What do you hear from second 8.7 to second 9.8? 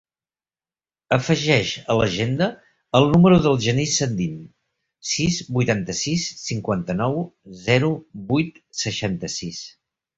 seixanta-sis.